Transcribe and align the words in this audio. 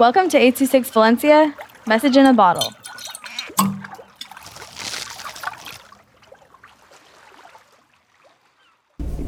Welcome 0.00 0.30
to 0.30 0.38
826 0.38 0.88
Valencia, 0.92 1.54
message 1.86 2.16
in 2.16 2.24
a 2.24 2.32
bottle. 2.32 2.72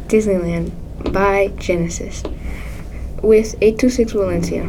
Disneyland 0.06 0.72
by 1.12 1.48
Genesis 1.58 2.22
with 3.20 3.54
826 3.60 4.12
Valencia. 4.12 4.66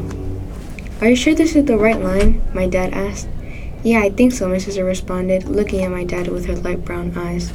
Are 1.00 1.08
you 1.08 1.16
sure 1.16 1.34
this 1.34 1.56
is 1.56 1.64
the 1.64 1.78
right 1.78 2.02
line? 2.02 2.42
My 2.54 2.68
dad 2.68 2.94
asked. 2.94 3.30
Yeah, 3.82 4.02
I 4.02 4.10
think 4.10 4.34
so, 4.34 4.50
my 4.50 4.58
sister 4.58 4.84
responded, 4.84 5.46
looking 5.46 5.86
at 5.86 5.92
my 5.92 6.04
dad 6.04 6.28
with 6.28 6.48
her 6.48 6.58
light 6.58 6.84
brown 6.84 7.18
eyes. 7.18 7.54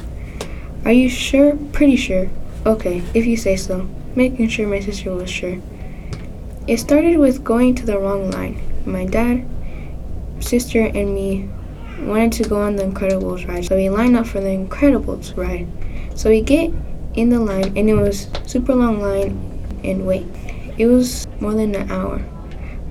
Are 0.85 0.91
you 0.91 1.07
sure? 1.07 1.55
Pretty 1.71 1.97
sure. 1.97 2.31
Okay, 2.65 3.03
if 3.13 3.27
you 3.27 3.37
say 3.37 3.55
so. 3.55 3.87
Making 4.15 4.49
sure 4.49 4.67
my 4.67 4.79
sister 4.79 5.13
was 5.13 5.29
sure. 5.29 5.61
It 6.69 6.79
started 6.79 7.17
with 7.17 7.43
going 7.43 7.73
to 7.75 7.85
the 7.87 7.97
wrong 7.97 8.29
line. 8.29 8.61
My 8.85 9.03
dad, 9.03 9.43
sister, 10.39 10.81
and 10.81 11.15
me 11.15 11.49
wanted 12.01 12.31
to 12.33 12.47
go 12.47 12.61
on 12.61 12.75
the 12.75 12.83
Incredibles 12.83 13.47
ride, 13.47 13.65
so 13.65 13.75
we 13.75 13.89
lined 13.89 14.15
up 14.15 14.27
for 14.27 14.39
the 14.39 14.49
Incredibles 14.49 15.35
ride. 15.35 15.67
So 16.13 16.29
we 16.29 16.41
get 16.41 16.71
in 17.15 17.29
the 17.29 17.39
line, 17.39 17.75
and 17.75 17.89
it 17.89 17.95
was 17.95 18.27
super 18.45 18.75
long 18.75 19.01
line 19.01 19.31
and 19.83 20.05
wait. 20.05 20.27
It 20.77 20.85
was 20.85 21.25
more 21.39 21.55
than 21.55 21.73
an 21.73 21.89
hour. 21.89 22.23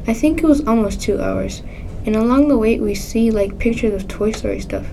I 0.08 0.12
think 0.12 0.42
it 0.42 0.46
was 0.46 0.66
almost 0.66 1.00
two 1.00 1.22
hours. 1.22 1.62
And 2.04 2.16
along 2.16 2.48
the 2.48 2.58
way, 2.58 2.80
we 2.80 2.96
see 2.96 3.30
like 3.30 3.60
pictures 3.60 3.94
of 3.94 4.08
Toy 4.08 4.32
Story 4.32 4.58
stuff. 4.58 4.88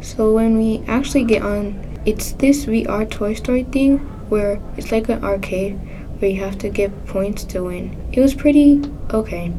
So 0.00 0.32
when 0.32 0.56
we 0.56 0.82
actually 0.86 1.24
get 1.24 1.42
on, 1.42 1.78
it's 2.06 2.32
this 2.32 2.64
VR 2.64 3.04
Toy 3.04 3.34
Story 3.34 3.64
thing 3.64 3.98
where 4.30 4.62
it's 4.78 4.90
like 4.92 5.10
an 5.10 5.22
arcade 5.22 5.78
where 6.24 6.32
you 6.32 6.40
have 6.40 6.56
to 6.56 6.70
get 6.70 7.04
points 7.04 7.44
to 7.44 7.62
win. 7.64 7.94
It 8.10 8.18
was 8.18 8.32
pretty 8.32 8.80
okay. 9.12 9.52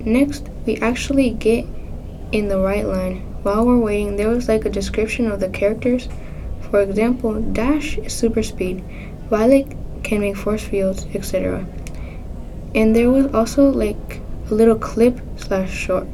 Next, 0.00 0.48
we 0.64 0.78
actually 0.78 1.28
get 1.28 1.66
in 2.32 2.48
the 2.48 2.58
right 2.58 2.86
line. 2.86 3.20
While 3.42 3.66
we're 3.66 3.78
waiting, 3.78 4.16
there 4.16 4.30
was 4.30 4.48
like 4.48 4.64
a 4.64 4.70
description 4.70 5.30
of 5.30 5.38
the 5.38 5.50
characters. 5.50 6.08
For 6.70 6.80
example, 6.80 7.42
Dash 7.42 7.98
is 7.98 8.14
super 8.14 8.42
speed, 8.42 8.82
Violet 9.28 9.66
can 10.02 10.22
make 10.22 10.38
force 10.38 10.64
fields, 10.64 11.04
etc. 11.12 11.66
And 12.74 12.96
there 12.96 13.10
was 13.10 13.26
also 13.34 13.68
like 13.68 14.22
a 14.50 14.54
little 14.54 14.78
clip 14.78 15.20
slash 15.36 15.70
short. 15.70 16.06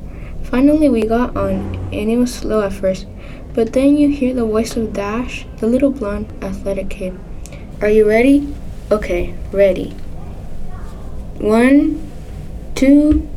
Finally, 0.42 0.88
we 0.88 1.06
got 1.06 1.36
on, 1.36 1.76
and 1.92 2.10
it 2.10 2.16
was 2.16 2.34
slow 2.34 2.62
at 2.62 2.72
first, 2.72 3.06
but 3.54 3.72
then 3.74 3.96
you 3.96 4.08
hear 4.08 4.34
the 4.34 4.44
voice 4.44 4.76
of 4.76 4.92
Dash, 4.92 5.46
the 5.58 5.68
little 5.68 5.92
blonde 5.92 6.32
athletic 6.42 6.90
kid. 6.90 7.16
Are 7.80 7.88
you 7.88 8.08
ready? 8.08 8.52
Okay, 8.90 9.34
ready. 9.52 9.90
One, 11.40 12.10
two, 12.74 13.28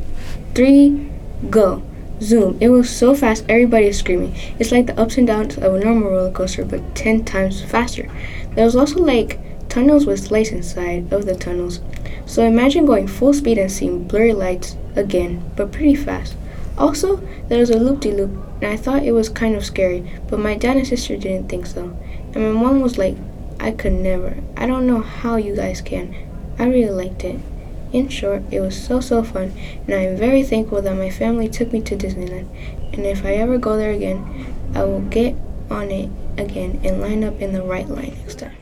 three, 0.54 1.10
go. 1.50 1.82
Zoom. 2.22 2.56
It 2.58 2.70
was 2.70 2.88
so 2.88 3.14
fast, 3.14 3.44
everybody 3.50 3.86
is 3.86 3.98
screaming. 3.98 4.34
It's 4.58 4.72
like 4.72 4.86
the 4.86 4.98
ups 4.98 5.18
and 5.18 5.26
downs 5.26 5.58
of 5.58 5.74
a 5.74 5.84
normal 5.84 6.10
roller 6.10 6.30
coaster, 6.30 6.64
but 6.64 6.94
10 6.94 7.26
times 7.26 7.62
faster. 7.62 8.10
There 8.54 8.64
was 8.64 8.76
also 8.76 9.00
like 9.00 9.38
tunnels 9.68 10.06
with 10.06 10.30
lights 10.30 10.52
inside 10.52 11.12
of 11.12 11.26
the 11.26 11.34
tunnels. 11.34 11.80
So 12.24 12.44
imagine 12.44 12.86
going 12.86 13.06
full 13.06 13.34
speed 13.34 13.58
and 13.58 13.70
seeing 13.70 14.04
blurry 14.04 14.32
lights 14.32 14.76
again, 14.96 15.50
but 15.54 15.70
pretty 15.70 15.96
fast. 15.96 16.34
Also, 16.78 17.16
there 17.48 17.58
was 17.58 17.68
a 17.68 17.78
loop 17.78 18.00
de 18.00 18.12
loop, 18.12 18.30
and 18.62 18.72
I 18.72 18.78
thought 18.78 19.02
it 19.02 19.12
was 19.12 19.28
kind 19.28 19.54
of 19.54 19.66
scary, 19.66 20.10
but 20.28 20.40
my 20.40 20.54
dad 20.54 20.78
and 20.78 20.86
sister 20.86 21.18
didn't 21.18 21.50
think 21.50 21.66
so. 21.66 21.94
And 22.34 22.36
my 22.36 22.52
mom 22.52 22.80
was 22.80 22.96
like, 22.96 23.16
I 23.62 23.70
could 23.70 23.92
never. 23.92 24.36
I 24.56 24.66
don't 24.66 24.88
know 24.88 25.00
how 25.00 25.36
you 25.36 25.54
guys 25.54 25.80
can. 25.80 26.16
I 26.58 26.66
really 26.66 26.90
liked 26.90 27.22
it. 27.22 27.38
In 27.92 28.08
short, 28.08 28.42
it 28.50 28.60
was 28.60 28.76
so 28.76 29.00
so 29.00 29.22
fun, 29.22 29.52
and 29.86 29.94
I 29.94 30.00
am 30.00 30.16
very 30.16 30.42
thankful 30.42 30.82
that 30.82 30.96
my 30.96 31.10
family 31.10 31.48
took 31.48 31.72
me 31.72 31.80
to 31.82 31.96
Disneyland. 31.96 32.48
And 32.92 33.06
if 33.06 33.24
I 33.24 33.34
ever 33.34 33.58
go 33.58 33.76
there 33.76 33.92
again, 33.92 34.52
I 34.74 34.82
will 34.82 35.02
get 35.02 35.36
on 35.70 35.92
it 35.92 36.10
again 36.36 36.80
and 36.82 37.00
line 37.00 37.22
up 37.22 37.40
in 37.40 37.52
the 37.52 37.62
right 37.62 37.88
line 37.88 38.16
next 38.18 38.40
time. 38.40 38.61